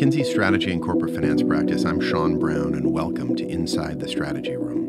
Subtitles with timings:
[0.00, 4.56] McKinsey Strategy and Corporate Finance Practice, I'm Sean Brown, and welcome to Inside the Strategy
[4.56, 4.88] Room.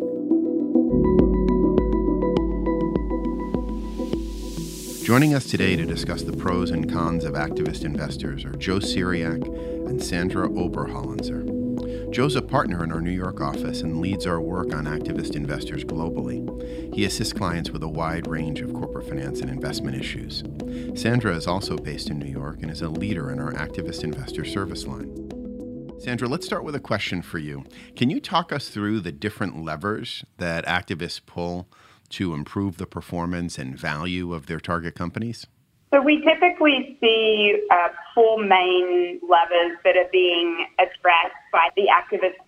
[5.04, 9.46] Joining us today to discuss the pros and cons of activist investors are Joe Cyriac
[9.86, 11.51] and Sandra Oberhollenzer.
[12.12, 15.86] Joe's a partner in our New York office and leads our work on activist investors
[15.86, 16.94] globally.
[16.94, 20.44] He assists clients with a wide range of corporate finance and investment issues.
[20.94, 24.44] Sandra is also based in New York and is a leader in our activist investor
[24.44, 25.30] service line.
[26.02, 27.64] Sandra, let's start with a question for you.
[27.96, 31.70] Can you talk us through the different levers that activists pull
[32.10, 35.48] to improve the performance and value of their target companies?
[35.92, 42.40] So we typically see uh, four main levers that are being addressed by the activists.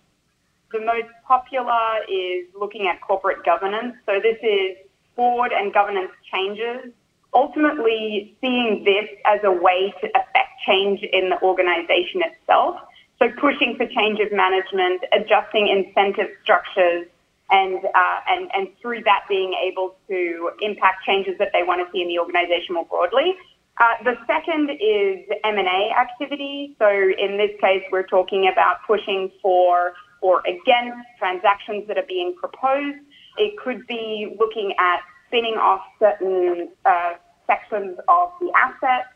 [0.72, 3.96] The most popular is looking at corporate governance.
[4.06, 4.78] So this is
[5.14, 6.90] board and governance changes.
[7.34, 12.80] Ultimately, seeing this as a way to affect change in the organization itself.
[13.18, 17.06] So pushing for change of management, adjusting incentive structures,
[17.50, 21.92] and, uh, and, and through that being able to impact changes that they want to
[21.92, 23.34] see in the organization more broadly.
[23.78, 26.76] Uh, the second is M&A activity.
[26.78, 32.34] So in this case, we're talking about pushing for or against transactions that are being
[32.38, 32.98] proposed.
[33.36, 37.14] It could be looking at spinning off certain uh,
[37.46, 39.06] sections of the asset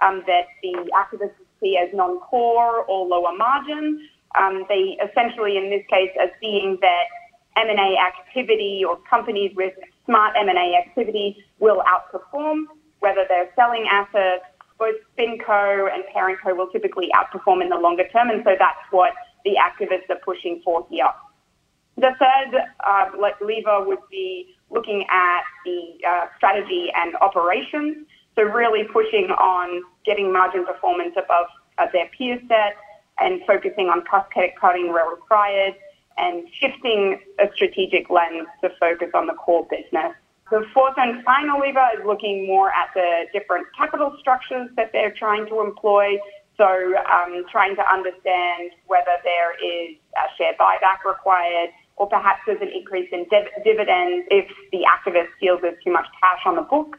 [0.00, 4.08] um, that the activists see as non-core or lower margin.
[4.36, 7.04] Um, they essentially, in this case, are seeing that
[7.56, 9.72] M&A activity or companies with
[10.04, 12.64] smart M&A activity will outperform,
[13.00, 14.44] whether they're selling assets,
[14.78, 19.12] both SpinCo and ParentCo will typically outperform in the longer term, and so that's what
[19.44, 21.08] the activists are pushing for here.
[21.96, 23.06] The third uh,
[23.40, 30.30] lever would be looking at the uh, strategy and operations, so really pushing on getting
[30.30, 31.46] margin performance above
[31.78, 32.76] uh, their peer set
[33.18, 35.74] and focusing on cost cutting where required,
[36.18, 40.14] and shifting a strategic lens to focus on the core business.
[40.50, 45.10] The fourth and final lever is looking more at the different capital structures that they're
[45.10, 46.18] trying to employ.
[46.56, 52.62] So, um, trying to understand whether there is a share buyback required, or perhaps there's
[52.62, 56.62] an increase in div- dividends if the activist feels there's too much cash on the
[56.62, 56.96] book,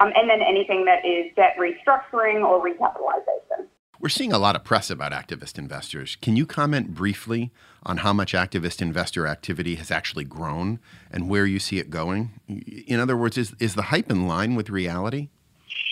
[0.00, 3.65] um, and then anything that is debt restructuring or recapitalization.
[3.98, 6.16] We're seeing a lot of press about activist investors.
[6.20, 7.50] Can you comment briefly
[7.82, 10.80] on how much activist investor activity has actually grown
[11.10, 12.38] and where you see it going?
[12.86, 15.30] In other words, is, is the hype in line with reality?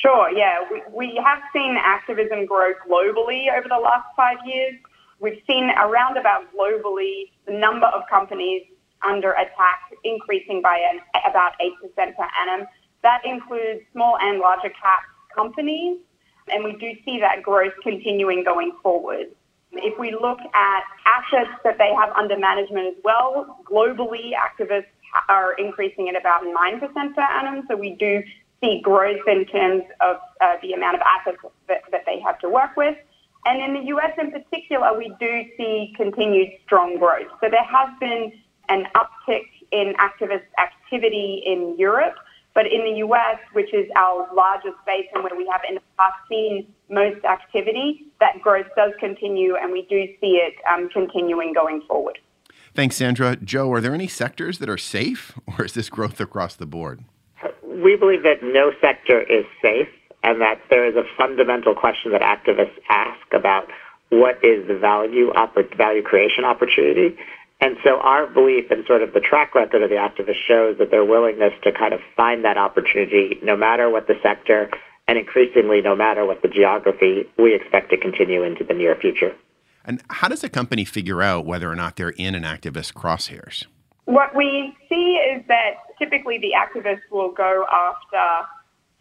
[0.03, 0.64] Sure, yeah.
[0.70, 4.75] We, we have seen activism grow globally over the last five years.
[5.20, 8.64] We've seen around about globally the number of companies
[9.03, 12.66] under attack increasing by an, about 8% per annum.
[13.03, 15.04] That includes small and larger cap
[15.34, 15.98] companies
[16.49, 19.27] and we do see that growth continuing going forward.
[19.72, 24.87] If we look at assets that they have under management as well, globally, activists
[25.28, 27.65] are increasing at about 9% per annum.
[27.69, 28.22] So we do
[28.62, 31.38] see growth in terms of uh, the amount of assets
[31.69, 32.97] that, that they have to work with.
[33.47, 37.28] And in the US in particular, we do see continued strong growth.
[37.41, 38.32] So there has been
[38.69, 42.15] an uptick in activist activity in Europe.
[42.54, 45.81] But in the US, which is our largest base and where we have in the
[45.98, 51.53] past seen most activity, that growth does continue and we do see it um, continuing
[51.53, 52.19] going forward.
[52.75, 53.37] Thanks, Sandra.
[53.37, 57.04] Joe, are there any sectors that are safe or is this growth across the board?
[57.62, 59.88] We believe that no sector is safe
[60.22, 63.69] and that there is a fundamental question that activists ask about
[64.10, 65.32] what is the value,
[65.76, 67.16] value creation opportunity
[67.64, 70.91] and so our belief and sort of the track record of the activists shows that
[70.91, 74.69] their willingness to kind of find that opportunity, no matter what the sector,
[75.08, 79.34] and increasingly no matter what the geography, we expect to continue into the near future.
[79.82, 83.64] And how does a company figure out whether or not they're in an activist crosshairs?
[84.04, 88.46] What we see is that typically the activists will go after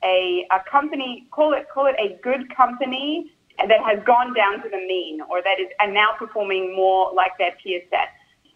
[0.06, 4.70] a, a company, call it call it a good company that has gone down to
[4.70, 8.08] the mean or that is and now performing more like their peer set.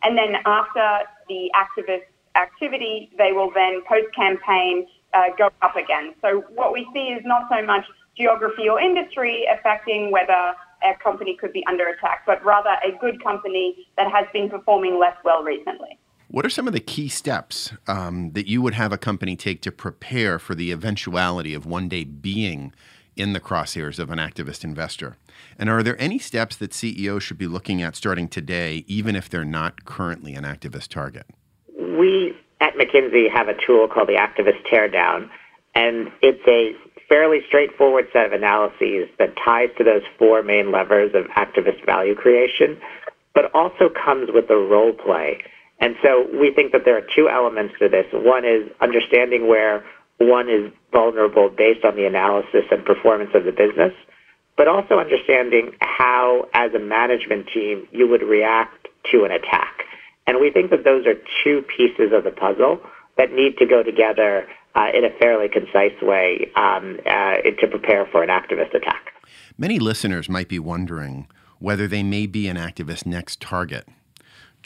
[0.03, 2.05] And then after the activist
[2.35, 6.13] activity, they will then post campaign uh, go up again.
[6.21, 7.85] So what we see is not so much
[8.15, 10.53] geography or industry affecting whether
[10.83, 14.99] a company could be under attack, but rather a good company that has been performing
[14.99, 15.97] less well recently.
[16.29, 19.61] What are some of the key steps um, that you would have a company take
[19.61, 22.73] to prepare for the eventuality of one day being
[23.18, 25.18] in the crosshairs of an activist investor?
[25.58, 29.30] And are there any steps that CEOs should be looking at starting today, even if
[29.30, 31.25] they're not currently an activist target?
[31.78, 35.30] We at McKinsey have a tool called the Activist Teardown,
[35.75, 36.74] and it's a
[37.08, 42.16] fairly straightforward set of analyses that ties to those four main levers of activist value
[42.16, 42.80] creation,
[43.34, 45.40] but also comes with a role play.
[45.80, 48.06] And so we think that there are two elements to this.
[48.12, 49.86] One is understanding where
[50.18, 53.94] one is vulnerable based on the analysis and performance of the business,
[54.57, 59.83] but also understanding how, as a management team, you would react to an attack.
[60.25, 61.13] And we think that those are
[61.44, 62.81] two pieces of the puzzle
[63.17, 68.07] that need to go together uh, in a fairly concise way um, uh, to prepare
[68.11, 69.13] for an activist attack.
[69.57, 71.27] Many listeners might be wondering
[71.59, 73.88] whether they may be an activist's next target.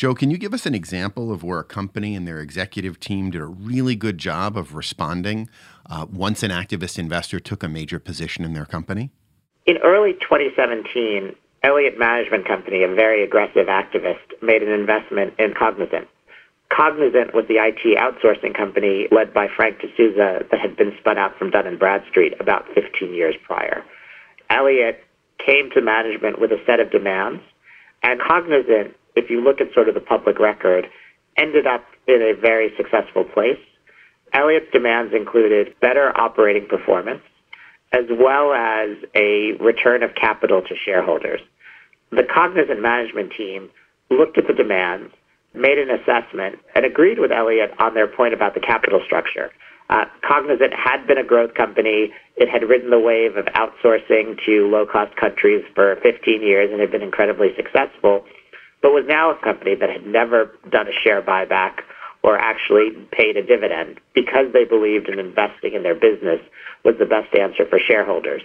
[0.01, 3.30] Joe, can you give us an example of where a company and their executive team
[3.30, 5.48] did a really good job of responding
[5.92, 9.12] uh, once an activist investor took a major position in their company?
[9.68, 16.07] In early 2017, Elliott Management Company, a very aggressive activist, made an investment in Cognizant.
[16.69, 21.38] Cognizant was the IT outsourcing company led by Frank D'Souza that had been spun out
[21.38, 23.83] from Dun & Bradstreet about 15 years prior.
[24.50, 25.03] Elliott
[25.38, 27.44] came to management with a set of demands,
[28.01, 30.87] and Cognizant, if you look at sort of the public record,
[31.37, 33.59] ended up in a very successful place.
[34.33, 37.21] Elliott's demands included better operating performance,
[37.91, 41.41] as well as a return of capital to shareholders.
[42.11, 43.69] The Cognizant management team
[44.09, 45.13] looked at the demands,
[45.53, 49.51] made an assessment, and agreed with Elliott on their point about the capital structure.
[49.89, 52.13] Uh, Cognizant had been a growth company.
[52.37, 56.91] It had ridden the wave of outsourcing to low-cost countries for 15 years and had
[56.91, 58.23] been incredibly successful,
[58.81, 61.81] but was now a company that had never done a share buyback
[62.23, 66.39] or actually paid a dividend because they believed in investing in their business
[66.83, 68.41] was the best answer for shareholders.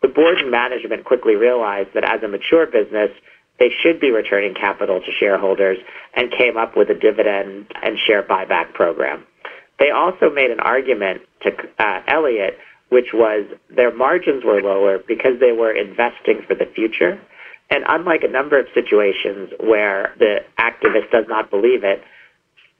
[0.00, 3.10] The board and management quickly realized that as a mature business,
[3.58, 5.78] they should be returning capital to shareholders
[6.14, 9.26] and came up with a dividend and share buyback program.
[9.78, 12.58] They also made an argument to uh, Elliott,
[12.88, 17.20] which was their margins were lower because they were investing for the future.
[17.70, 22.02] And unlike a number of situations where the activist does not believe it,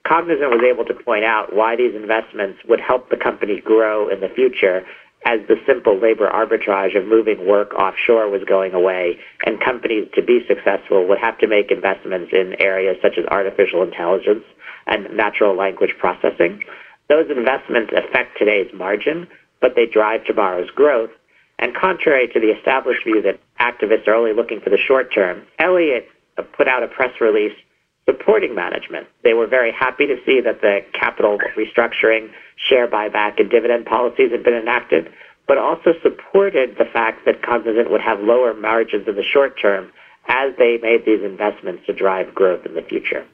[0.09, 4.21] Cognizant was able to point out why these investments would help the company grow in
[4.21, 4.87] the future
[5.27, 10.23] as the simple labor arbitrage of moving work offshore was going away and companies to
[10.23, 14.45] be successful would have to make investments in areas such as artificial intelligence
[14.87, 16.65] and natural language processing.
[17.09, 19.27] Those investments affect today's margin,
[19.61, 21.11] but they drive tomorrow's growth.
[21.59, 25.43] And contrary to the established view that activists are only looking for the short term,
[25.59, 27.55] Elliott uh, put out a press release
[28.09, 29.07] supporting management.
[29.23, 34.31] They were very happy to see that the capital restructuring, share buyback, and dividend policies
[34.33, 35.13] had been enacted,
[35.47, 39.93] but also supported the fact that Cognizant would have lower margins in the short term
[40.29, 43.27] as they made these investments to drive growth in the future.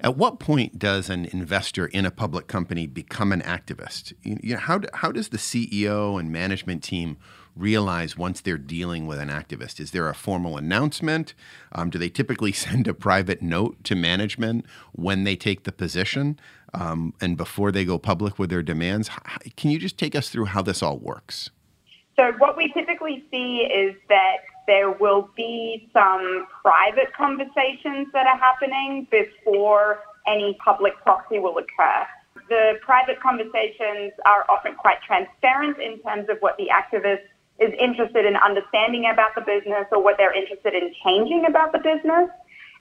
[0.00, 4.12] At what point does an investor in a public company become an activist?
[4.22, 7.16] You know, how, how does the CEO and management team
[7.58, 9.80] realize once they're dealing with an activist?
[9.80, 11.34] Is there a formal announcement?
[11.72, 16.38] Um, do they typically send a private note to management when they take the position
[16.74, 19.10] um, and before they go public with their demands?
[19.56, 21.50] Can you just take us through how this all works?
[22.16, 28.36] So, what we typically see is that there will be some private conversations that are
[28.36, 32.06] happening before any public proxy will occur.
[32.48, 37.22] The private conversations are often quite transparent in terms of what the activist
[37.58, 41.78] is interested in understanding about the business or what they're interested in changing about the
[41.78, 42.30] business,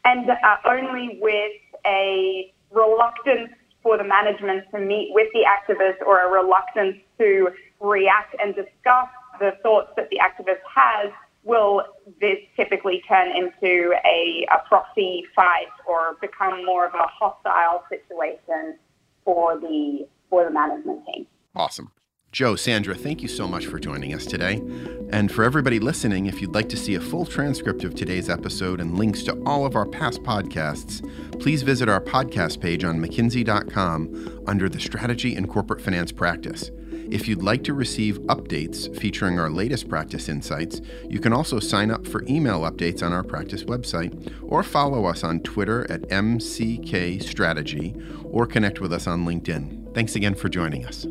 [0.05, 1.51] and uh, only with
[1.85, 3.49] a reluctance
[3.81, 9.09] for the management to meet with the activist or a reluctance to react and discuss
[9.39, 11.11] the thoughts that the activist has
[11.43, 11.83] will
[12.19, 18.77] this typically turn into a, a proxy fight or become more of a hostile situation
[19.23, 21.25] for the for the management team.
[21.55, 21.91] Awesome.
[22.37, 24.61] Joe, Sandra, thank you so much for joining us today.
[25.09, 28.79] And for everybody listening, if you'd like to see a full transcript of today's episode
[28.79, 31.01] and links to all of our past podcasts,
[31.41, 36.69] please visit our podcast page on McKinsey.com under the Strategy and Corporate Finance practice.
[37.09, 40.79] If you'd like to receive updates featuring our latest practice insights,
[41.09, 45.23] you can also sign up for email updates on our practice website or follow us
[45.23, 49.95] on Twitter at MCK Strategy or connect with us on LinkedIn.
[49.95, 51.07] Thanks again for joining us.